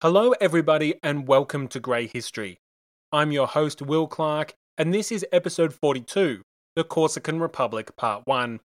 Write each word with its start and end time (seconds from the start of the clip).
Hello, 0.00 0.30
everybody, 0.40 0.94
and 1.02 1.26
welcome 1.26 1.66
to 1.66 1.80
Grey 1.80 2.06
History. 2.06 2.60
I'm 3.10 3.32
your 3.32 3.48
host, 3.48 3.82
Will 3.82 4.06
Clark, 4.06 4.54
and 4.76 4.94
this 4.94 5.10
is 5.10 5.26
episode 5.32 5.74
42 5.74 6.40
The 6.76 6.84
Corsican 6.84 7.40
Republic, 7.40 7.96
Part 7.96 8.22
1. 8.24 8.60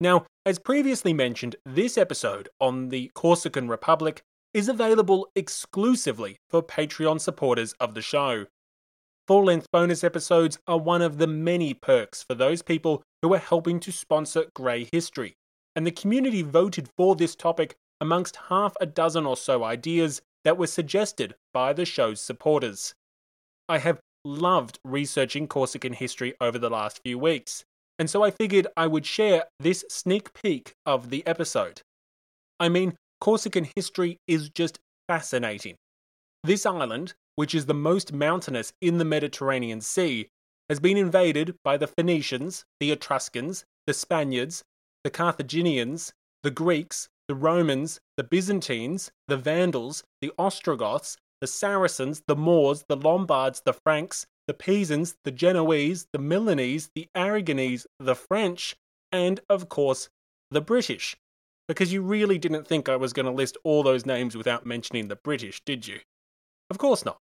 Now, 0.00 0.24
as 0.46 0.58
previously 0.58 1.12
mentioned, 1.12 1.56
this 1.66 1.98
episode 1.98 2.48
on 2.58 2.88
the 2.88 3.10
Corsican 3.14 3.68
Republic 3.68 4.22
is 4.54 4.70
available 4.70 5.28
exclusively 5.36 6.38
for 6.48 6.62
Patreon 6.62 7.20
supporters 7.20 7.74
of 7.78 7.92
the 7.92 8.00
show. 8.00 8.46
Full 9.28 9.44
length 9.44 9.66
bonus 9.70 10.02
episodes 10.02 10.58
are 10.66 10.78
one 10.78 11.02
of 11.02 11.18
the 11.18 11.26
many 11.26 11.74
perks 11.74 12.22
for 12.22 12.34
those 12.34 12.62
people 12.62 13.02
who 13.20 13.34
are 13.34 13.38
helping 13.38 13.78
to 13.80 13.92
sponsor 13.92 14.46
Grey 14.56 14.88
History, 14.90 15.34
and 15.76 15.86
the 15.86 15.90
community 15.90 16.40
voted 16.40 16.88
for 16.96 17.14
this 17.14 17.36
topic 17.36 17.76
amongst 18.00 18.36
half 18.48 18.72
a 18.80 18.86
dozen 18.86 19.26
or 19.26 19.36
so 19.36 19.62
ideas 19.62 20.22
that 20.44 20.58
were 20.58 20.66
suggested 20.66 21.34
by 21.52 21.72
the 21.72 21.84
show's 21.84 22.20
supporters. 22.20 22.94
I 23.68 23.78
have 23.78 24.00
loved 24.24 24.78
researching 24.84 25.48
Corsican 25.48 25.92
history 25.92 26.34
over 26.40 26.58
the 26.58 26.70
last 26.70 27.00
few 27.04 27.18
weeks, 27.18 27.64
and 27.98 28.08
so 28.08 28.22
I 28.22 28.30
figured 28.30 28.66
I 28.76 28.86
would 28.86 29.06
share 29.06 29.44
this 29.58 29.84
sneak 29.88 30.32
peek 30.32 30.72
of 30.86 31.10
the 31.10 31.26
episode. 31.26 31.82
I 32.58 32.68
mean, 32.68 32.96
Corsican 33.20 33.68
history 33.76 34.18
is 34.26 34.48
just 34.48 34.78
fascinating. 35.08 35.76
This 36.42 36.64
island, 36.64 37.14
which 37.36 37.54
is 37.54 37.66
the 37.66 37.74
most 37.74 38.12
mountainous 38.12 38.72
in 38.80 38.98
the 38.98 39.04
Mediterranean 39.04 39.80
Sea, 39.80 40.28
has 40.68 40.80
been 40.80 40.96
invaded 40.96 41.54
by 41.64 41.76
the 41.76 41.86
Phoenicians, 41.88 42.64
the 42.78 42.92
Etruscans, 42.92 43.64
the 43.86 43.92
Spaniards, 43.92 44.62
the 45.04 45.10
Carthaginians, 45.10 46.12
the 46.42 46.50
Greeks, 46.50 47.08
the 47.30 47.36
Romans, 47.36 48.00
the 48.16 48.24
Byzantines, 48.24 49.12
the 49.28 49.36
Vandals, 49.36 50.02
the 50.20 50.32
Ostrogoths, 50.36 51.16
the 51.40 51.46
Saracens, 51.46 52.24
the 52.26 52.34
Moors, 52.34 52.84
the 52.88 52.96
Lombards, 52.96 53.62
the 53.64 53.72
Franks, 53.72 54.26
the 54.48 54.52
Pisans, 54.52 55.14
the 55.22 55.30
Genoese, 55.30 56.08
the 56.12 56.18
Milanese, 56.18 56.90
the 56.96 57.06
Aragonese, 57.16 57.86
the 58.00 58.16
French, 58.16 58.74
and, 59.12 59.38
of 59.48 59.68
course, 59.68 60.08
the 60.50 60.60
British. 60.60 61.16
Because 61.68 61.92
you 61.92 62.02
really 62.02 62.36
didn't 62.36 62.66
think 62.66 62.88
I 62.88 62.96
was 62.96 63.12
going 63.12 63.26
to 63.26 63.32
list 63.32 63.56
all 63.62 63.84
those 63.84 64.04
names 64.04 64.36
without 64.36 64.66
mentioning 64.66 65.06
the 65.06 65.14
British, 65.14 65.62
did 65.64 65.86
you? 65.86 66.00
Of 66.68 66.78
course 66.78 67.04
not. 67.04 67.18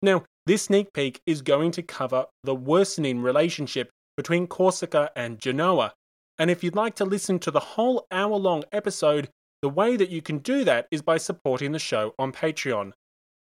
Now, 0.00 0.24
this 0.46 0.62
sneak 0.62 0.94
peek 0.94 1.20
is 1.26 1.42
going 1.42 1.72
to 1.72 1.82
cover 1.82 2.24
the 2.44 2.54
worsening 2.54 3.20
relationship 3.20 3.90
between 4.16 4.46
Corsica 4.46 5.10
and 5.14 5.38
Genoa, 5.38 5.92
and 6.38 6.50
if 6.50 6.62
you'd 6.62 6.76
like 6.76 6.94
to 6.96 7.04
listen 7.04 7.38
to 7.40 7.50
the 7.50 7.60
whole 7.60 8.06
hour 8.10 8.36
long 8.36 8.64
episode, 8.72 9.28
the 9.60 9.68
way 9.68 9.96
that 9.96 10.10
you 10.10 10.22
can 10.22 10.38
do 10.38 10.64
that 10.64 10.86
is 10.90 11.02
by 11.02 11.18
supporting 11.18 11.72
the 11.72 11.78
show 11.78 12.14
on 12.18 12.32
Patreon. 12.32 12.92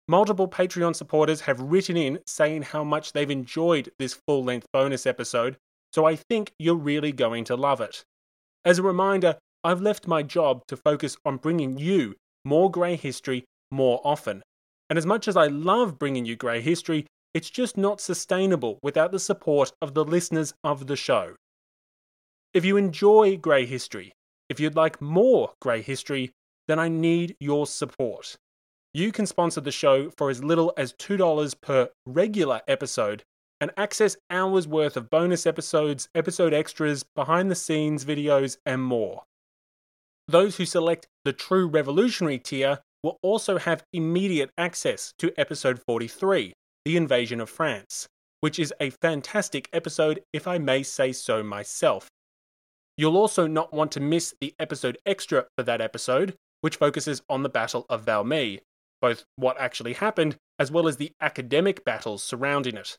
Multiple 0.08 0.46
Patreon 0.46 0.94
supporters 0.94 1.40
have 1.42 1.60
written 1.60 1.96
in 1.96 2.20
saying 2.26 2.62
how 2.62 2.84
much 2.84 3.12
they've 3.12 3.30
enjoyed 3.30 3.90
this 3.98 4.14
full 4.14 4.44
length 4.44 4.68
bonus 4.72 5.04
episode, 5.04 5.56
so 5.92 6.04
I 6.04 6.14
think 6.14 6.52
you're 6.58 6.76
really 6.76 7.10
going 7.10 7.42
to 7.44 7.56
love 7.56 7.80
it. 7.80 8.04
As 8.64 8.78
a 8.78 8.84
reminder, 8.84 9.36
I've 9.64 9.80
left 9.80 10.06
my 10.06 10.22
job 10.22 10.62
to 10.68 10.76
focus 10.76 11.16
on 11.24 11.38
bringing 11.38 11.76
you 11.76 12.14
more 12.44 12.70
grey 12.70 12.94
history 12.94 13.44
more 13.72 14.00
often. 14.04 14.42
And 14.88 14.96
as 14.96 15.06
much 15.06 15.26
as 15.26 15.36
I 15.36 15.48
love 15.48 15.98
bringing 15.98 16.24
you 16.24 16.36
grey 16.36 16.60
history, 16.60 17.06
it's 17.34 17.50
just 17.50 17.76
not 17.76 18.00
sustainable 18.00 18.78
without 18.82 19.10
the 19.10 19.18
support 19.18 19.72
of 19.82 19.94
the 19.94 20.04
listeners 20.04 20.54
of 20.62 20.86
the 20.86 20.94
show. 20.94 21.34
If 22.56 22.64
you 22.64 22.78
enjoy 22.78 23.36
grey 23.36 23.66
history, 23.66 24.14
if 24.48 24.58
you'd 24.58 24.76
like 24.76 25.02
more 25.02 25.52
grey 25.60 25.82
history, 25.82 26.32
then 26.68 26.78
I 26.78 26.88
need 26.88 27.36
your 27.38 27.66
support. 27.66 28.34
You 28.94 29.12
can 29.12 29.26
sponsor 29.26 29.60
the 29.60 29.70
show 29.70 30.08
for 30.16 30.30
as 30.30 30.42
little 30.42 30.72
as 30.78 30.94
$2 30.94 31.60
per 31.60 31.90
regular 32.06 32.62
episode 32.66 33.24
and 33.60 33.72
access 33.76 34.16
hours 34.30 34.66
worth 34.66 34.96
of 34.96 35.10
bonus 35.10 35.46
episodes, 35.46 36.08
episode 36.14 36.54
extras, 36.54 37.04
behind 37.14 37.50
the 37.50 37.54
scenes 37.54 38.06
videos, 38.06 38.56
and 38.64 38.82
more. 38.82 39.24
Those 40.26 40.56
who 40.56 40.64
select 40.64 41.08
the 41.26 41.34
True 41.34 41.66
Revolutionary 41.66 42.38
tier 42.38 42.78
will 43.02 43.18
also 43.20 43.58
have 43.58 43.84
immediate 43.92 44.50
access 44.56 45.12
to 45.18 45.38
episode 45.38 45.78
43, 45.86 46.54
The 46.86 46.96
Invasion 46.96 47.42
of 47.42 47.50
France, 47.50 48.06
which 48.40 48.58
is 48.58 48.72
a 48.80 48.88
fantastic 48.88 49.68
episode, 49.74 50.22
if 50.32 50.48
I 50.48 50.56
may 50.56 50.82
say 50.82 51.12
so 51.12 51.42
myself. 51.42 52.08
You'll 52.96 53.16
also 53.16 53.46
not 53.46 53.72
want 53.72 53.92
to 53.92 54.00
miss 54.00 54.34
the 54.40 54.54
episode 54.58 54.98
extra 55.04 55.46
for 55.56 55.62
that 55.64 55.80
episode, 55.80 56.34
which 56.62 56.76
focuses 56.76 57.22
on 57.28 57.42
the 57.42 57.48
Battle 57.48 57.84
of 57.90 58.04
Valmy, 58.04 58.60
both 59.00 59.24
what 59.36 59.60
actually 59.60 59.92
happened 59.94 60.36
as 60.58 60.70
well 60.70 60.88
as 60.88 60.96
the 60.96 61.12
academic 61.20 61.84
battles 61.84 62.22
surrounding 62.22 62.76
it. 62.76 62.96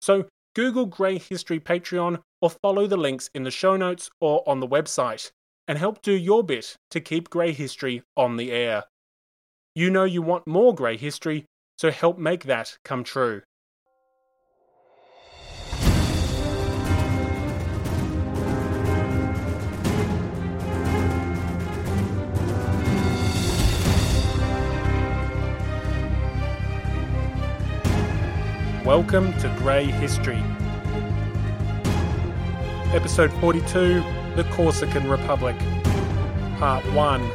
So, 0.00 0.26
Google 0.54 0.86
Grey 0.86 1.18
History 1.18 1.58
Patreon 1.58 2.20
or 2.40 2.50
follow 2.50 2.86
the 2.86 2.96
links 2.96 3.30
in 3.34 3.42
the 3.42 3.50
show 3.50 3.76
notes 3.76 4.10
or 4.20 4.48
on 4.48 4.60
the 4.60 4.68
website 4.68 5.30
and 5.66 5.78
help 5.78 6.02
do 6.02 6.12
your 6.12 6.42
bit 6.42 6.76
to 6.90 7.00
keep 7.00 7.30
Grey 7.30 7.52
History 7.52 8.02
on 8.16 8.36
the 8.36 8.52
air. 8.52 8.84
You 9.74 9.90
know 9.90 10.04
you 10.04 10.22
want 10.22 10.46
more 10.46 10.74
Grey 10.74 10.96
History, 10.96 11.46
so 11.78 11.90
help 11.90 12.18
make 12.18 12.44
that 12.44 12.76
come 12.84 13.04
true. 13.04 13.42
Welcome 28.96 29.32
to 29.38 29.48
Grey 29.56 29.86
History. 29.86 30.42
Episode 32.92 33.32
42 33.40 34.04
The 34.36 34.44
Corsican 34.52 35.08
Republic. 35.08 35.56
Part 36.58 36.84
1. 36.92 37.30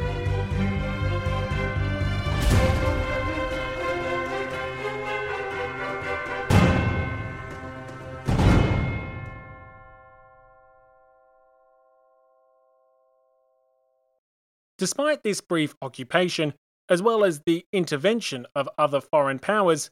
Despite 14.78 15.24
this 15.24 15.40
brief 15.40 15.74
occupation, 15.82 16.54
as 16.88 17.02
well 17.02 17.24
as 17.24 17.40
the 17.40 17.66
intervention 17.72 18.46
of 18.54 18.68
other 18.78 19.00
foreign 19.00 19.40
powers, 19.40 19.90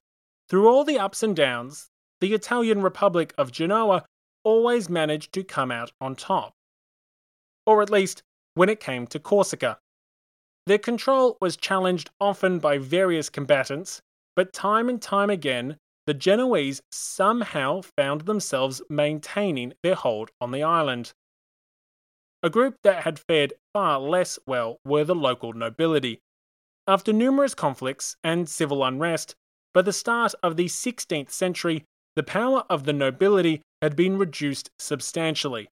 through 0.48 0.68
all 0.68 0.84
the 0.84 0.98
ups 0.98 1.22
and 1.22 1.34
downs, 1.34 1.88
the 2.20 2.34
Italian 2.34 2.82
Republic 2.82 3.34
of 3.36 3.52
Genoa 3.52 4.04
always 4.44 4.88
managed 4.88 5.32
to 5.32 5.44
come 5.44 5.70
out 5.70 5.92
on 6.00 6.14
top. 6.14 6.54
Or 7.66 7.82
at 7.82 7.90
least, 7.90 8.22
when 8.54 8.68
it 8.68 8.80
came 8.80 9.06
to 9.08 9.18
Corsica. 9.18 9.78
Their 10.66 10.78
control 10.78 11.36
was 11.40 11.56
challenged 11.56 12.10
often 12.20 12.58
by 12.58 12.78
various 12.78 13.28
combatants, 13.28 14.00
but 14.34 14.52
time 14.52 14.88
and 14.88 15.00
time 15.00 15.30
again, 15.30 15.78
the 16.06 16.14
Genoese 16.14 16.80
somehow 16.90 17.82
found 17.82 18.22
themselves 18.22 18.80
maintaining 18.88 19.74
their 19.82 19.94
hold 19.94 20.30
on 20.40 20.52
the 20.52 20.62
island. 20.62 21.12
A 22.42 22.50
group 22.50 22.76
that 22.82 23.02
had 23.02 23.18
fared 23.18 23.54
far 23.72 23.98
less 23.98 24.38
well 24.46 24.78
were 24.84 25.04
the 25.04 25.14
local 25.14 25.52
nobility. 25.52 26.20
After 26.86 27.12
numerous 27.12 27.54
conflicts 27.54 28.16
and 28.22 28.48
civil 28.48 28.84
unrest, 28.84 29.34
by 29.76 29.82
the 29.82 29.92
start 29.92 30.34
of 30.42 30.56
the 30.56 30.64
16th 30.64 31.30
century, 31.30 31.84
the 32.14 32.22
power 32.22 32.64
of 32.70 32.84
the 32.84 32.94
nobility 32.94 33.60
had 33.82 33.94
been 33.94 34.16
reduced 34.16 34.70
substantially. 34.78 35.68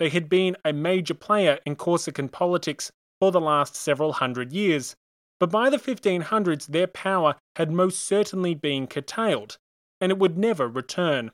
They 0.00 0.08
had 0.08 0.28
been 0.28 0.56
a 0.64 0.72
major 0.72 1.14
player 1.14 1.60
in 1.64 1.76
Corsican 1.76 2.30
politics 2.30 2.90
for 3.20 3.30
the 3.30 3.40
last 3.40 3.76
several 3.76 4.14
hundred 4.14 4.52
years, 4.52 4.96
but 5.38 5.52
by 5.52 5.70
the 5.70 5.76
1500s 5.76 6.66
their 6.66 6.88
power 6.88 7.36
had 7.54 7.70
most 7.70 8.00
certainly 8.00 8.54
been 8.54 8.88
curtailed, 8.88 9.56
and 10.00 10.10
it 10.10 10.18
would 10.18 10.36
never 10.36 10.66
return. 10.66 11.30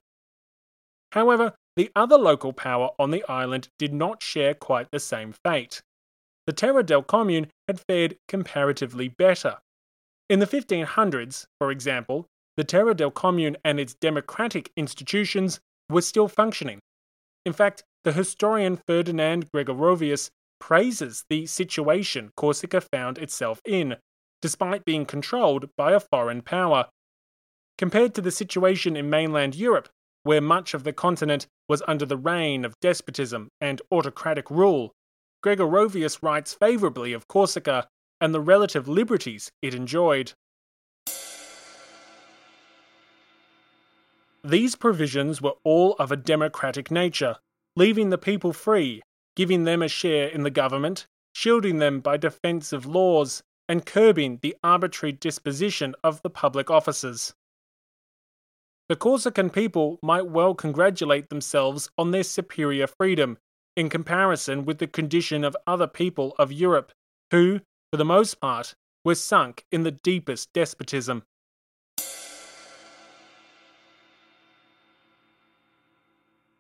However, 1.13 1.55
the 1.75 1.91
other 1.97 2.19
local 2.19 2.53
power 2.53 2.91
on 2.99 3.13
the 3.13 3.25
island 3.31 3.69
did 3.79 3.95
not 3.95 4.23
share 4.23 4.53
quite 4.53 4.91
the 4.91 5.01
same 5.01 5.33
fate. 5.43 5.81
The 6.47 6.53
Terra 6.53 6.83
del 6.83 7.03
Comune 7.03 7.49
had 7.67 7.81
fared 7.81 8.19
comparatively 8.29 9.09
better. 9.09 9.57
In 10.29 10.39
the 10.39 10.47
1500s, 10.47 11.47
for 11.59 11.71
example, 11.71 12.27
the 12.57 12.65
Terra 12.65 12.95
del 12.95 13.11
Comune 13.11 13.57
and 13.65 13.79
its 13.79 13.95
democratic 13.95 14.73
institutions 14.77 15.61
were 15.91 16.01
still 16.01 16.29
functioning. 16.29 16.81
In 17.45 17.53
fact, 17.53 17.85
the 18.05 18.13
historian 18.13 18.79
Ferdinand 18.87 19.51
Gregorovius 19.53 20.31
praises 20.59 21.25
the 21.29 21.45
situation 21.45 22.31
Corsica 22.37 22.81
found 22.81 23.19
itself 23.19 23.61
in, 23.67 23.97
despite 24.41 24.87
being 24.87 25.05
controlled 25.05 25.69
by 25.77 25.93
a 25.93 26.01
foreign 26.01 26.41
power. 26.41 26.89
Compared 27.77 28.15
to 28.15 28.23
the 28.23 28.31
situation 28.31 28.97
in 28.97 29.11
mainland 29.11 29.55
Europe, 29.55 29.91
where 30.23 30.41
much 30.41 30.73
of 30.73 30.85
the 30.85 30.93
continent 30.93 31.47
was 31.69 31.83
under 31.87 32.07
the 32.07 32.17
reign 32.17 32.65
of 32.65 32.81
despotism 32.81 33.49
and 33.61 33.83
autocratic 33.93 34.51
rule, 34.51 34.93
Gregorovius 35.45 36.23
writes 36.23 36.55
favourably 36.55 37.13
of 37.13 37.29
Corsica 37.29 37.89
and 38.21 38.35
the 38.35 38.41
relative 38.41 38.89
liberties 38.89 39.51
it 39.63 39.75
enjoyed. 39.75 40.33
These 44.43 44.77
provisions 44.77 45.41
were 45.41 45.55
all 45.65 45.95
of 45.99 46.13
a 46.13 46.17
democratic 46.17 46.91
nature, 46.91 47.37
leaving 47.77 48.11
the 48.11 48.19
people 48.19 48.53
free, 48.53 49.03
giving 49.37 49.65
them 49.65 49.83
a 49.83 49.89
share 49.89 50.29
in 50.29 50.43
the 50.43 50.51
government, 50.51 51.07
shielding 51.35 51.79
them 51.79 52.01
by 52.01 52.19
defensive 52.19 52.85
laws, 52.85 53.43
and 53.69 53.87
curbing 53.87 54.39
the 54.43 54.55
arbitrary 54.63 55.13
disposition 55.13 55.95
of 56.05 56.21
the 56.23 56.31
public 56.31 56.71
officers. 56.71 57.35
The 58.91 58.97
Corsican 58.97 59.49
people 59.49 59.99
might 60.03 60.27
well 60.27 60.55
congratulate 60.55 61.31
themselves 61.31 61.89
on 61.97 62.11
their 62.11 62.23
superior 62.23 62.87
freedom 62.87 63.39
in 63.77 63.89
comparison 63.89 64.67
with 64.67 64.79
the 64.79 64.87
condition 64.87 65.43
of 65.43 65.57
other 65.67 65.87
people 65.87 66.35
of 66.39 66.53
Europe, 66.53 66.93
who, 67.31 67.61
for 67.95 67.99
the 67.99 68.05
most 68.05 68.41
part, 68.41 68.75
were 69.05 69.15
sunk 69.15 69.65
in 69.71 69.85
the 69.85 69.93
deepest 69.93 70.53
despotism. 70.53 71.23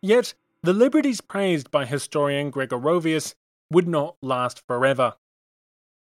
Yet, 0.00 0.34
the 0.62 0.72
liberties 0.72 1.20
praised 1.20 1.72
by 1.72 1.86
historian 1.86 2.52
Gregorovius 2.52 3.34
would 3.68 3.88
not 3.88 4.14
last 4.22 4.62
forever. 4.68 5.14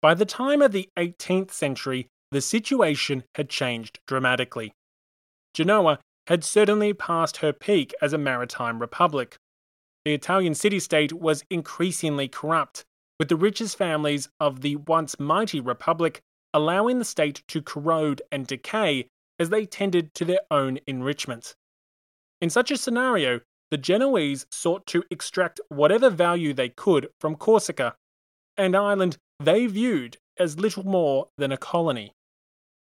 By 0.03 0.13
the 0.13 0.23
time 0.23 0.61
of 0.61 0.71
the 0.71 0.91
18th 0.97 1.49
century, 1.49 2.09
the 2.29 2.39
situation 2.39 3.23
had 3.33 3.49
changed 3.49 4.01
dramatically. 4.05 4.75
Genoa 5.55 5.97
had 6.27 6.43
certainly 6.43 6.93
passed 6.93 7.37
her 7.37 7.51
peak 7.51 7.95
as 8.03 8.13
a 8.13 8.19
maritime 8.19 8.77
republic. 8.77 9.37
The 10.05 10.13
Italian 10.13 10.53
city 10.53 10.79
state 10.79 11.11
was 11.11 11.43
increasingly 11.49 12.27
corrupt, 12.27 12.85
with 13.19 13.29
the 13.29 13.35
richest 13.35 13.77
families 13.77 14.29
of 14.39 14.61
the 14.61 14.75
once 14.75 15.19
mighty 15.19 15.59
republic 15.59 16.21
allowing 16.53 16.99
the 16.99 17.05
state 17.05 17.43
to 17.47 17.61
corrode 17.61 18.21
and 18.31 18.45
decay 18.45 19.07
as 19.39 19.49
they 19.49 19.65
tended 19.65 20.13
to 20.13 20.25
their 20.25 20.41
own 20.51 20.79
enrichment. 20.85 21.55
In 22.41 22.49
such 22.49 22.71
a 22.71 22.77
scenario, 22.77 23.41
the 23.71 23.77
Genoese 23.77 24.45
sought 24.51 24.85
to 24.87 25.03
extract 25.09 25.59
whatever 25.69 26.09
value 26.09 26.53
they 26.53 26.69
could 26.69 27.09
from 27.19 27.35
Corsica, 27.35 27.95
an 28.57 28.75
island 28.75 29.17
they 29.39 29.65
viewed 29.65 30.17
as 30.37 30.59
little 30.59 30.85
more 30.85 31.29
than 31.37 31.51
a 31.51 31.57
colony. 31.57 32.13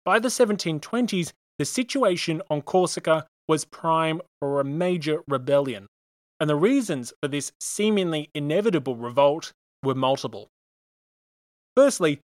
By 0.05 0.19
the 0.19 0.27
1720s, 0.27 1.33
the 1.57 1.65
situation 1.65 2.41
on 2.49 2.61
Corsica 2.61 3.25
was 3.47 3.65
prime 3.65 4.21
for 4.39 4.59
a 4.59 4.65
major 4.65 5.23
rebellion, 5.27 5.87
and 6.39 6.49
the 6.49 6.55
reasons 6.55 7.13
for 7.21 7.27
this 7.27 7.51
seemingly 7.59 8.29
inevitable 8.35 8.95
revolt 8.95 9.53
were 9.83 9.95
multiple. 9.95 10.49
Firstly, 11.75 12.19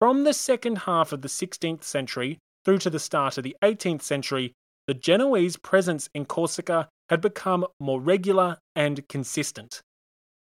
from 0.00 0.24
the 0.24 0.34
second 0.34 0.78
half 0.78 1.12
of 1.12 1.22
the 1.22 1.28
16th 1.28 1.84
century 1.84 2.38
through 2.64 2.78
to 2.78 2.90
the 2.90 2.98
start 2.98 3.38
of 3.38 3.44
the 3.44 3.56
18th 3.62 4.02
century, 4.02 4.52
the 4.86 4.94
Genoese 4.94 5.56
presence 5.56 6.08
in 6.14 6.26
Corsica 6.26 6.88
had 7.08 7.20
become 7.20 7.66
more 7.80 8.00
regular 8.00 8.58
and 8.74 9.06
consistent. 9.08 9.80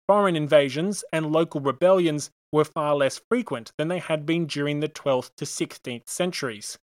Foreign 0.07 0.37
invasions 0.37 1.05
and 1.13 1.33
local 1.33 1.61
rebellions 1.61 2.31
were 2.53 2.65
far 2.65 2.95
less 2.97 3.21
frequent 3.29 3.73
than 3.79 3.89
they 3.89 3.99
had 3.99 4.27
been 4.27 4.47
during 4.47 4.81
the 4.81 4.89
12th 4.89 5.31
to 5.37 5.45
16th 5.45 6.09
centuries. 6.09 6.79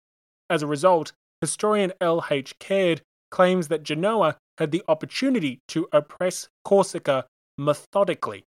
As 0.49 0.63
a 0.63 0.67
result, 0.67 1.13
historian 1.41 1.93
L. 2.01 2.25
H. 2.31 2.59
Caird 2.59 3.03
claims 3.31 3.69
that 3.69 3.83
Genoa 3.83 4.37
had 4.59 4.71
the 4.71 4.83
opportunity 4.89 5.61
to 5.69 5.89
oppress 5.93 6.49
Corsica 6.65 7.27
methodically. 7.57 8.45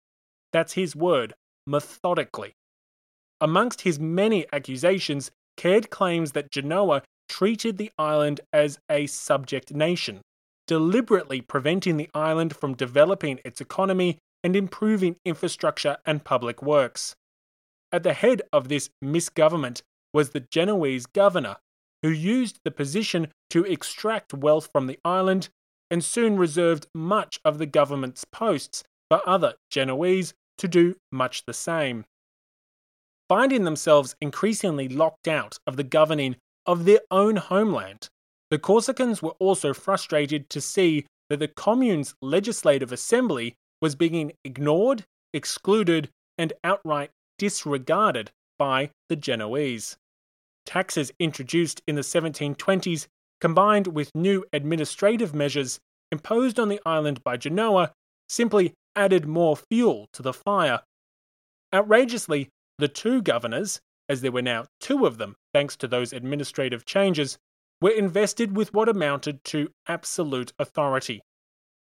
That's 0.53 0.73
his 0.73 0.95
word, 0.95 1.33
methodically. 1.65 2.53
Amongst 3.39 3.81
his 3.81 3.99
many 3.99 4.45
accusations, 4.53 5.31
Caird 5.57 5.89
claims 5.89 6.31
that 6.33 6.51
Genoa 6.51 7.03
treated 7.27 7.77
the 7.77 7.91
island 7.97 8.41
as 8.51 8.79
a 8.89 9.07
subject 9.07 9.73
nation, 9.73 10.21
deliberately 10.67 11.41
preventing 11.41 11.97
the 11.97 12.09
island 12.13 12.55
from 12.55 12.75
developing 12.75 13.39
its 13.45 13.61
economy 13.61 14.17
and 14.43 14.55
improving 14.55 15.15
infrastructure 15.25 15.97
and 16.05 16.23
public 16.23 16.61
works. 16.61 17.15
At 17.91 18.03
the 18.03 18.13
head 18.13 18.41
of 18.51 18.67
this 18.67 18.89
misgovernment 19.01 19.81
was 20.13 20.29
the 20.29 20.39
Genoese 20.39 21.05
governor, 21.05 21.57
who 22.01 22.09
used 22.09 22.59
the 22.63 22.71
position 22.71 23.27
to 23.49 23.63
extract 23.65 24.33
wealth 24.33 24.69
from 24.71 24.87
the 24.87 24.99
island 25.05 25.49
and 25.89 26.03
soon 26.03 26.37
reserved 26.37 26.87
much 26.95 27.39
of 27.43 27.57
the 27.57 27.65
government's 27.65 28.25
posts 28.25 28.83
for 29.09 29.21
other 29.27 29.55
Genoese 29.69 30.33
to 30.57 30.67
do 30.67 30.95
much 31.11 31.45
the 31.45 31.53
same. 31.53 32.05
Finding 33.29 33.63
themselves 33.63 34.15
increasingly 34.21 34.89
locked 34.89 35.27
out 35.27 35.57
of 35.65 35.77
the 35.77 35.83
governing 35.83 36.35
of 36.65 36.85
their 36.85 36.99
own 37.09 37.37
homeland, 37.37 38.09
the 38.49 38.59
Corsicans 38.59 39.21
were 39.21 39.35
also 39.39 39.73
frustrated 39.73 40.49
to 40.49 40.59
see 40.59 41.05
that 41.29 41.39
the 41.39 41.47
commune's 41.47 42.13
legislative 42.21 42.91
assembly 42.91 43.55
was 43.81 43.95
being 43.95 44.33
ignored, 44.43 45.05
excluded, 45.33 46.09
and 46.37 46.51
outright 46.63 47.11
disregarded 47.37 48.29
by 48.59 48.91
the 49.07 49.15
Genoese. 49.15 49.95
Taxes 50.65 51.11
introduced 51.19 51.81
in 51.87 51.95
the 51.95 52.01
1720s, 52.01 53.07
combined 53.39 53.87
with 53.87 54.13
new 54.13 54.43
administrative 54.53 55.33
measures 55.33 55.79
imposed 56.11 56.59
on 56.59 56.69
the 56.69 56.81
island 56.85 57.23
by 57.23 57.37
Genoa, 57.37 57.91
simply 58.27 58.73
added 58.95 59.27
more 59.27 59.55
fuel 59.55 60.07
to 60.13 60.21
the 60.21 60.33
fire. 60.33 60.81
Outrageously, 61.73 62.49
the 62.77 62.87
two 62.87 63.21
governors, 63.21 63.79
as 64.09 64.21
there 64.21 64.31
were 64.31 64.41
now 64.41 64.65
two 64.79 65.05
of 65.05 65.17
them 65.17 65.35
thanks 65.53 65.75
to 65.77 65.87
those 65.87 66.13
administrative 66.13 66.85
changes, 66.85 67.37
were 67.81 67.91
invested 67.91 68.55
with 68.55 68.73
what 68.73 68.89
amounted 68.89 69.43
to 69.43 69.69
absolute 69.87 70.53
authority. 70.59 71.21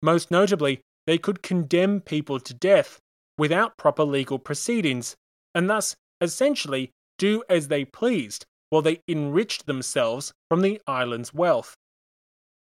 Most 0.02 0.30
notably, 0.30 0.80
they 1.06 1.18
could 1.18 1.42
condemn 1.42 2.00
people 2.00 2.38
to 2.40 2.54
death 2.54 3.00
without 3.36 3.76
proper 3.76 4.04
legal 4.04 4.38
proceedings, 4.38 5.16
and 5.54 5.68
thus 5.68 5.96
essentially 6.20 6.90
do 7.18 7.42
as 7.48 7.68
they 7.68 7.84
pleased 7.84 8.44
while 8.68 8.82
they 8.82 9.00
enriched 9.08 9.66
themselves 9.66 10.32
from 10.48 10.60
the 10.60 10.80
island's 10.86 11.34
wealth. 11.34 11.74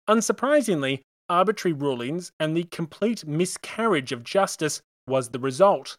Unsurprisingly, 0.07 1.01
arbitrary 1.29 1.73
rulings 1.73 2.31
and 2.39 2.55
the 2.55 2.63
complete 2.65 3.25
miscarriage 3.25 4.11
of 4.11 4.23
justice 4.23 4.81
was 5.07 5.29
the 5.29 5.39
result. 5.39 5.97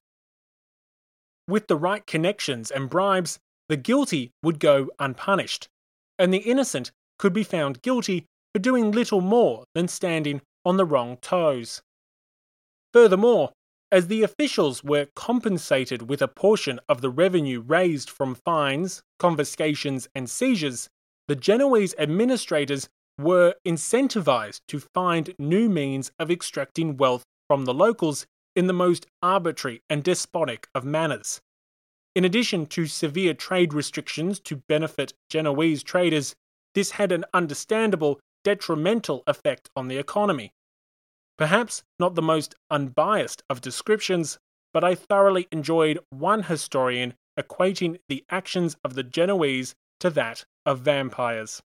With 1.48 1.68
the 1.68 1.76
right 1.76 2.06
connections 2.06 2.70
and 2.70 2.90
bribes, 2.90 3.38
the 3.68 3.76
guilty 3.76 4.32
would 4.42 4.58
go 4.58 4.90
unpunished, 4.98 5.68
and 6.18 6.32
the 6.32 6.38
innocent 6.38 6.92
could 7.18 7.32
be 7.32 7.44
found 7.44 7.82
guilty 7.82 8.26
for 8.54 8.60
doing 8.60 8.90
little 8.90 9.20
more 9.20 9.64
than 9.74 9.88
standing 9.88 10.40
on 10.64 10.76
the 10.76 10.84
wrong 10.84 11.16
toes. 11.18 11.82
Furthermore, 12.92 13.52
as 13.92 14.08
the 14.08 14.22
officials 14.22 14.82
were 14.82 15.08
compensated 15.14 16.08
with 16.08 16.20
a 16.20 16.28
portion 16.28 16.80
of 16.88 17.00
the 17.00 17.10
revenue 17.10 17.60
raised 17.60 18.10
from 18.10 18.34
fines, 18.34 19.02
confiscations, 19.18 20.08
and 20.14 20.28
seizures, 20.28 20.88
the 21.28 21.36
Genoese 21.36 21.94
administrators 21.98 22.88
were 23.18 23.54
incentivized 23.66 24.60
to 24.68 24.80
find 24.80 25.34
new 25.38 25.68
means 25.68 26.10
of 26.18 26.30
extracting 26.30 26.96
wealth 26.96 27.24
from 27.48 27.64
the 27.64 27.74
locals 27.74 28.26
in 28.54 28.66
the 28.66 28.72
most 28.72 29.06
arbitrary 29.22 29.82
and 29.88 30.02
despotic 30.02 30.68
of 30.74 30.84
manners. 30.84 31.40
In 32.14 32.24
addition 32.24 32.66
to 32.66 32.86
severe 32.86 33.34
trade 33.34 33.74
restrictions 33.74 34.40
to 34.40 34.62
benefit 34.68 35.12
Genoese 35.28 35.82
traders, 35.82 36.34
this 36.74 36.92
had 36.92 37.12
an 37.12 37.24
understandable 37.34 38.20
detrimental 38.44 39.22
effect 39.26 39.68
on 39.76 39.88
the 39.88 39.98
economy. 39.98 40.52
Perhaps 41.36 41.82
not 41.98 42.14
the 42.14 42.22
most 42.22 42.54
unbiased 42.70 43.42
of 43.50 43.60
descriptions, 43.60 44.38
but 44.72 44.84
I 44.84 44.94
thoroughly 44.94 45.48
enjoyed 45.52 45.98
one 46.10 46.44
historian 46.44 47.14
equating 47.38 47.98
the 48.08 48.24
actions 48.30 48.76
of 48.82 48.94
the 48.94 49.02
Genoese 49.02 49.74
to 50.00 50.10
that 50.10 50.44
of 50.64 50.80
vampires. 50.80 51.60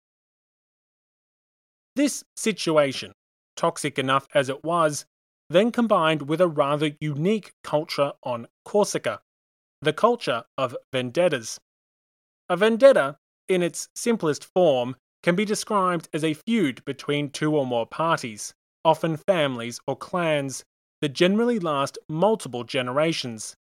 This 1.97 2.25
situation, 2.37 3.13
toxic 3.57 3.99
enough 3.99 4.29
as 4.35 4.49
it 4.49 4.65
was, 4.65 5.07
then 5.49 5.73
combined 5.73 6.23
with 6.23 6.41
a 6.41 6.49
rather 6.49 6.93
unique 7.01 7.53
culture 7.65 8.13
on 8.23 8.47
Corsica 8.65 9.21
the 9.83 9.93
culture 9.95 10.45
of 10.59 10.77
vendettas. 10.93 11.59
A 12.51 12.57
vendetta 12.57 13.17
in 13.51 13.63
its 13.63 13.89
simplest 13.95 14.45
form, 14.45 14.97
can 15.23 15.35
be 15.35 15.45
described 15.45 16.09
as 16.15 16.25
a 16.25 16.35
feud 16.35 16.83
between 16.85 17.29
two 17.29 17.55
or 17.55 17.67
more 17.67 17.85
parties, 17.85 18.55
often 18.85 19.17
families 19.17 19.81
or 19.87 19.97
clans, 19.97 20.65
that 21.03 21.13
generally 21.13 21.59
last 21.59 21.99
multiple 22.09 22.63
generations. 22.63 23.57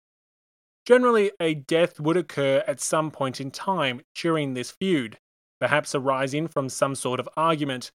Generally, 0.87 1.32
a 1.40 1.54
death 1.54 1.99
would 1.99 2.16
occur 2.16 2.62
at 2.66 2.80
some 2.80 3.11
point 3.11 3.40
in 3.40 3.50
time 3.50 4.02
during 4.14 4.54
this 4.54 4.70
feud, 4.70 5.18
perhaps 5.58 5.94
arising 5.94 6.47
from 6.47 6.68
some 6.68 6.94
sort 6.94 7.18
of 7.18 7.28
argument, 7.37 7.90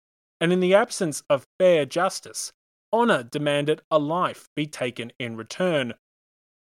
and 0.41 0.53
in 0.53 0.60
the 0.60 0.74
absence 0.74 1.24
of 1.29 1.48
fair 1.60 1.86
justice, 1.86 2.51
honour 2.93 3.24
demanded 3.24 3.81
a 3.91 4.00
life 4.00 4.48
be 4.55 4.65
taken 4.65 5.12
in 5.19 5.36
return. 5.36 5.93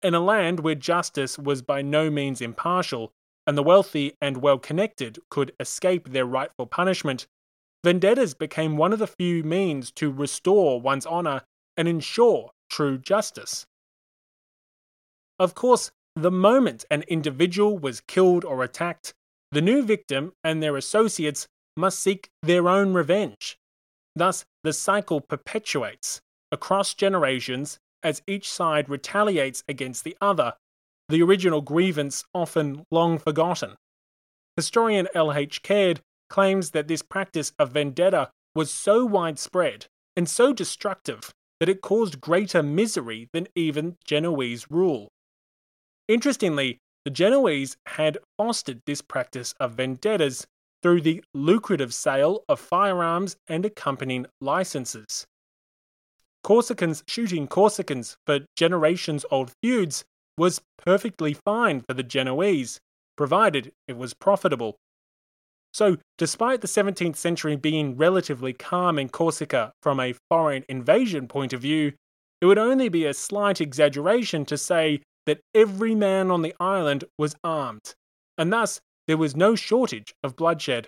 In 0.02 0.14
a 0.14 0.20
land 0.20 0.62
where 0.62 0.76
justice 0.76 1.38
was 1.38 1.62
by 1.62 1.82
no 1.82 2.10
means 2.10 2.42
impartial, 2.42 3.12
and 3.46 3.58
the 3.58 3.64
wealthy 3.64 4.14
and 4.22 4.38
well 4.38 4.60
connected 4.60 5.20
could 5.30 5.54
escape 5.60 6.10
their 6.10 6.26
rightful 6.26 6.68
punishment, 6.68 7.28
vendettas 7.84 8.34
became 8.34 8.78
one 8.78 8.94
of 8.94 9.00
the 9.00 9.08
few 9.08 9.44
means 9.44 9.92
to 9.92 10.12
restore 10.12 10.80
one's 10.82 11.06
honour 11.06 11.42
and 11.78 11.88
ensure 11.88 12.52
true 12.70 12.98
justice. 12.98 13.66
Of 15.40 15.56
course, 15.56 15.92
the 16.16 16.32
moment 16.32 16.86
an 16.92 17.04
individual 17.04 17.78
was 17.78 18.02
killed 18.02 18.44
or 18.44 18.64
attacked, 18.64 19.14
the 19.52 19.62
new 19.62 19.84
victim 19.84 20.34
and 20.44 20.62
their 20.62 20.76
associates 20.76 21.48
must 21.78 22.00
seek 22.00 22.30
their 22.44 22.68
own 22.68 22.94
revenge. 22.94 23.58
Thus, 24.20 24.44
the 24.64 24.74
cycle 24.74 25.22
perpetuates 25.22 26.20
across 26.52 26.94
generations 26.94 27.80
as 28.04 28.22
each 28.28 28.52
side 28.52 28.90
retaliates 28.90 29.64
against 29.70 30.04
the 30.04 30.18
other 30.20 30.56
the 31.08 31.24
original 31.24 31.62
grievance 31.62 32.26
often 32.34 32.84
long 32.92 33.18
forgotten. 33.18 33.76
Historian 34.58 35.08
L.H. 35.16 35.64
Caird 35.64 36.02
claims 36.30 36.72
that 36.72 36.90
this 36.90 37.02
practice 37.02 37.54
of 37.58 37.72
vendetta 37.72 38.30
was 38.54 38.70
so 38.70 39.06
widespread 39.06 39.86
and 40.18 40.30
so 40.30 40.52
destructive 40.52 41.34
that 41.62 41.70
it 41.70 41.82
caused 41.82 42.20
greater 42.20 42.62
misery 42.62 43.30
than 43.32 43.48
even 43.56 43.96
Genoese 44.04 44.70
rule. 44.70 45.08
Interestingly, 46.10 46.78
the 47.06 47.12
Genoese 47.12 47.78
had 47.86 48.18
fostered 48.38 48.82
this 48.86 49.02
practice 49.02 49.56
of 49.62 49.76
vendettas 49.76 50.46
through 50.82 51.02
the 51.02 51.24
lucrative 51.34 51.94
sale 51.94 52.44
of 52.48 52.60
firearms 52.60 53.36
and 53.48 53.66
accompanying 53.66 54.26
licenses. 54.42 55.26
Corsicans 56.44 57.04
shooting 57.08 57.48
Corsicans 57.48 58.16
for 58.26 58.40
generations 58.56 59.26
old 59.30 59.52
feuds 59.62 60.06
was 60.38 60.62
perfectly 60.78 61.34
fine 61.34 61.82
for 61.82 61.94
the 61.94 62.04
Genoese, 62.04 62.80
provided 63.18 63.74
it 63.88 63.98
was 63.98 64.14
profitable. 64.14 64.78
So, 65.74 65.98
despite 66.18 66.62
the 66.62 66.68
17th 66.68 67.18
century 67.18 67.56
being 67.56 67.98
relatively 67.98 68.54
calm 68.54 68.98
in 68.98 69.10
Corsica 69.10 69.74
from 69.84 70.00
a 70.00 70.16
foreign 70.30 70.64
invasion 70.68 71.28
point 71.28 71.54
of 71.54 71.62
view, 71.62 71.94
it 72.42 72.46
would 72.46 72.58
only 72.58 72.90
be 72.90 73.06
a 73.06 73.14
slight 73.14 73.62
exaggeration 73.62 74.46
to 74.46 74.58
say 74.58 75.02
that 75.26 75.42
every 75.54 75.94
man 75.94 76.32
on 76.32 76.42
the 76.42 76.56
island 76.60 77.04
was 77.18 77.36
armed, 77.44 77.94
and 78.38 78.52
thus 78.52 78.80
there 79.10 79.18
was 79.18 79.36
no 79.36 79.56
shortage 79.56 80.14
of 80.22 80.36
bloodshed. 80.36 80.88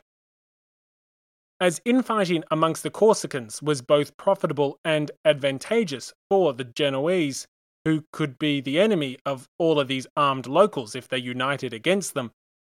As 1.60 1.82
infighting 1.86 2.44
amongst 2.52 2.84
the 2.84 2.92
Corsicans 2.92 3.64
was 3.64 3.82
both 3.82 4.16
profitable 4.16 4.78
and 4.86 5.10
advantageous 5.26 6.14
for 6.30 6.54
the 6.54 6.64
Genoese, 6.64 7.48
who 7.84 8.04
could 8.14 8.38
be 8.38 8.62
the 8.62 8.80
enemy 8.80 9.18
of 9.26 9.48
all 9.58 9.80
of 9.80 9.88
these 9.88 10.06
armed 10.16 10.46
locals 10.46 10.94
if 10.94 11.08
they 11.08 11.18
united 11.18 11.74
against 11.74 12.14
them, 12.14 12.30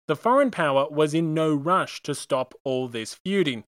the 0.09 0.17
foreign 0.17 0.51
power 0.51 0.89
was 0.89 1.13
in 1.13 1.35
no 1.35 1.55
rush 1.55 2.01
to 2.05 2.15
stop 2.15 2.55
all 2.65 2.89
this 2.89 3.13
feuding. 3.23 3.65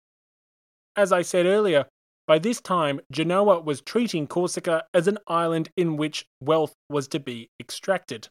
As 0.97 1.13
I 1.13 1.21
said 1.21 1.45
earlier, 1.45 1.85
by 2.27 2.37
this 2.37 2.59
time 2.59 2.99
Genoa 3.13 3.61
was 3.61 3.79
treating 3.79 4.27
Corsica 4.27 4.83
as 4.93 5.07
an 5.07 5.19
island 5.25 5.69
in 5.77 5.95
which 5.95 6.25
wealth 6.41 6.73
was 6.89 7.07
to 7.07 7.19
be 7.21 7.49
extracted. 7.61 8.27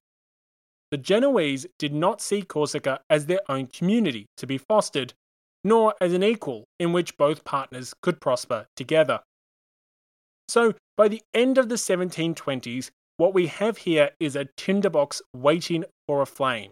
The 0.91 0.99
Genoese 0.99 1.67
did 1.79 1.95
not 1.95 2.21
see 2.21 2.43
Corsica 2.43 3.01
as 3.09 3.27
their 3.27 3.41
own 3.49 3.69
community 3.69 4.27
to 4.37 4.47
be 4.47 4.59
fostered, 4.59 5.15
nor 5.63 5.95
as 6.01 6.13
an 6.13 6.25
equal 6.25 6.65
in 6.79 6.93
which 6.93 7.17
both 7.17 7.45
partners 7.45 7.95
could 8.03 8.21
prosper 8.21 8.67
together. 8.77 9.21
So, 10.49 10.75
by 10.97 11.09
the 11.09 11.23
end 11.33 11.59
of 11.59 11.69
the 11.69 11.77
1720s, 11.77 12.91
what 13.19 13.35
we 13.35 13.47
have 13.47 13.79
here 13.79 14.11
is 14.19 14.35
a 14.35 14.49
tinderbox 14.57 15.23
waiting 15.35 15.85
for 16.09 16.23
a 16.23 16.27
flame. 16.27 16.71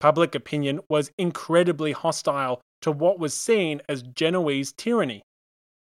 Public 0.00 0.34
opinion 0.34 0.80
was 0.90 1.10
incredibly 1.16 1.92
hostile 1.92 2.60
to 2.82 2.92
what 2.92 3.18
was 3.18 3.34
seen 3.34 3.80
as 3.88 4.02
Genoese 4.02 4.72
tyranny. 4.72 5.22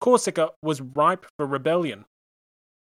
Corsica 0.00 0.50
was 0.62 0.80
ripe 0.80 1.26
for 1.36 1.46
rebellion. 1.46 2.04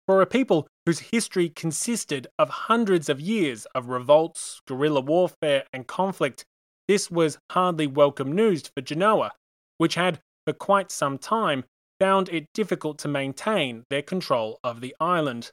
For 0.07 0.21
a 0.21 0.27
people 0.27 0.67
whose 0.87 0.99
history 0.99 1.49
consisted 1.49 2.27
of 2.39 2.49
hundreds 2.49 3.09
of 3.09 3.21
years 3.21 3.67
of 3.75 3.89
revolts, 3.89 4.61
guerrilla 4.67 5.01
warfare, 5.01 5.65
and 5.73 5.87
conflict, 5.87 6.45
this 6.89 7.11
was 7.11 7.39
hardly 7.51 7.87
welcome 7.87 8.33
news 8.33 8.71
for 8.75 8.83
Genoa, 8.83 9.33
which 9.79 9.95
had, 9.95 10.21
for 10.45 10.53
quite 10.53 10.91
some 10.91 11.19
time, 11.19 11.65
found 12.01 12.29
it 12.31 12.47
difficult 12.53 12.99
to 12.99 13.09
maintain 13.09 13.85
their 13.89 14.03
control 14.03 14.59
of 14.65 14.81
the 14.81 14.95
island. 15.01 15.53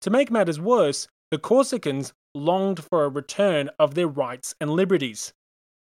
To 0.00 0.10
make 0.10 0.30
matters 0.30 0.60
worse, 0.60 1.06
the 1.30 1.38
Corsicans 1.38 2.12
longed 2.34 2.82
for 2.82 3.04
a 3.04 3.08
return 3.08 3.70
of 3.78 3.94
their 3.94 4.08
rights 4.08 4.54
and 4.60 4.70
liberties. 4.70 5.32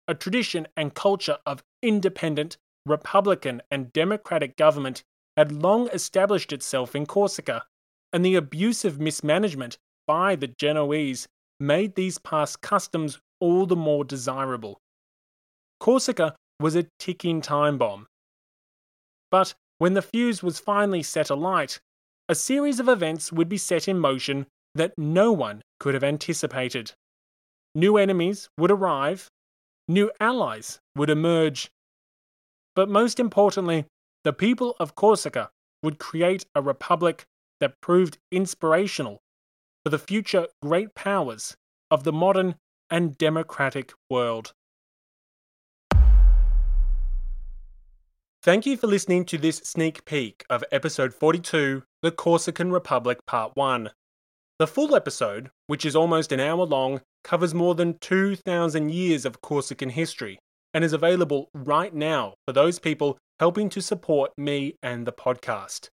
A 0.06 0.14
tradition 0.14 0.68
and 0.76 0.94
culture 0.94 1.38
of 1.47 1.62
independent, 1.82 2.59
republican, 2.85 3.62
and 3.71 3.92
democratic 3.92 4.56
government 4.56 5.02
had 5.37 5.50
long 5.50 5.88
established 5.88 6.52
itself 6.52 6.94
in 6.94 7.06
Corsica, 7.06 7.64
and 8.12 8.25
the 8.25 8.35
abusive 8.35 9.00
mismanagement 9.00 9.78
by 10.07 10.37
the 10.37 10.49
Genoese 10.49 11.26
made 11.59 11.95
these 11.95 12.19
past 12.19 12.61
customs 12.61 13.19
all 13.40 13.66
the 13.66 13.76
more 13.76 14.04
desirable. 14.04 14.81
Corsica 15.81 16.37
was 16.61 16.76
a 16.76 16.87
ticking 16.99 17.40
time 17.40 17.78
bomb. 17.78 18.07
But 19.31 19.54
when 19.78 19.95
the 19.95 20.02
fuse 20.02 20.42
was 20.42 20.61
finally 20.61 21.02
set 21.02 21.31
alight, 21.31 21.81
a 22.28 22.35
series 22.35 22.78
of 22.78 22.88
events 22.88 23.33
would 23.33 23.49
be 23.49 23.59
set 23.59 23.88
in 23.88 23.99
motion 23.99 24.47
that 24.75 24.97
no 24.97 25.33
one 25.33 25.62
could 25.81 25.95
have 25.95 26.04
anticipated. 26.04 26.92
New 27.75 27.97
enemies 27.97 28.49
would 28.59 28.71
arrive, 28.71 29.28
new 29.88 30.11
allies 30.21 30.78
would 30.97 31.11
emerge. 31.11 31.71
But 32.76 32.88
most 32.88 33.19
importantly, 33.19 33.87
the 34.25 34.33
people 34.33 34.76
of 34.78 34.95
Corsica 34.95 35.50
would 35.83 35.99
create 35.99 36.45
a 36.54 36.62
republic 36.62 37.25
that 37.62 37.81
proved 37.81 38.19
inspirational 38.33 39.23
for 39.85 39.90
the 39.90 39.99
future 39.99 40.49
great 40.61 40.97
powers 40.97 41.57
of 41.92 42.02
the 42.02 42.12
modern 42.12 42.57
and 42.90 43.16
democratic 43.16 43.92
world. 44.11 44.52
Thank 48.42 48.66
you 48.66 48.76
for 48.76 48.88
listening 48.88 49.25
to 49.26 49.38
this 49.38 49.59
sneak 49.59 50.04
peek 50.04 50.45
of 50.50 50.64
episode 50.73 51.14
42, 51.14 51.85
The 52.02 52.11
Corsican 52.11 52.73
Republic 52.73 53.25
Part 53.28 53.52
1. 53.54 53.90
The 54.59 54.66
full 54.66 54.97
episode, 54.97 55.49
which 55.69 55.87
is 55.87 55.95
almost 55.95 56.33
an 56.33 56.40
hour 56.40 56.64
long, 56.64 57.00
covers 57.23 57.54
more 57.54 57.76
than 57.76 57.97
2,000 58.00 58.90
years 58.90 59.25
of 59.25 59.40
Corsican 59.40 59.90
history 59.90 60.40
and 60.75 60.83
is 60.83 60.92
available 60.92 61.49
right 61.54 61.95
now 61.95 62.35
for 62.45 62.52
those 62.52 62.81
people 62.81 63.19
helping 63.38 63.69
to 63.69 63.81
support 63.81 64.33
me 64.37 64.75
and 64.83 65.07
the 65.07 65.12
podcast. 65.12 65.90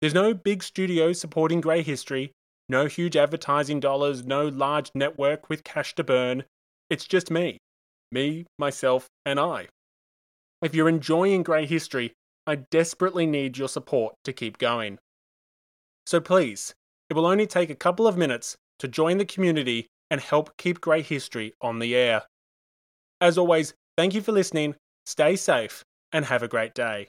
There's 0.00 0.14
no 0.14 0.32
big 0.32 0.62
studio 0.62 1.12
supporting 1.12 1.60
Grey 1.60 1.82
History, 1.82 2.32
no 2.70 2.86
huge 2.86 3.16
advertising 3.16 3.80
dollars, 3.80 4.24
no 4.24 4.48
large 4.48 4.90
network 4.94 5.50
with 5.50 5.62
cash 5.62 5.94
to 5.96 6.04
burn. 6.04 6.44
It's 6.88 7.04
just 7.04 7.30
me. 7.30 7.58
Me, 8.10 8.46
myself, 8.58 9.06
and 9.26 9.38
I. 9.38 9.68
If 10.62 10.74
you're 10.74 10.88
enjoying 10.88 11.42
Grey 11.42 11.66
History, 11.66 12.14
I 12.46 12.56
desperately 12.70 13.26
need 13.26 13.58
your 13.58 13.68
support 13.68 14.14
to 14.24 14.32
keep 14.32 14.56
going. 14.56 14.98
So 16.06 16.20
please, 16.20 16.74
it 17.10 17.14
will 17.14 17.26
only 17.26 17.46
take 17.46 17.70
a 17.70 17.74
couple 17.74 18.06
of 18.06 18.16
minutes 18.16 18.56
to 18.78 18.88
join 18.88 19.18
the 19.18 19.24
community 19.26 19.86
and 20.10 20.20
help 20.20 20.56
keep 20.56 20.80
Grey 20.80 21.02
History 21.02 21.52
on 21.60 21.78
the 21.78 21.94
air. 21.94 22.22
As 23.20 23.36
always, 23.36 23.74
thank 23.98 24.14
you 24.14 24.22
for 24.22 24.32
listening, 24.32 24.76
stay 25.04 25.36
safe, 25.36 25.84
and 26.10 26.24
have 26.24 26.42
a 26.42 26.48
great 26.48 26.74
day. 26.74 27.08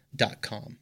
dot 0.15 0.41
com. 0.41 0.80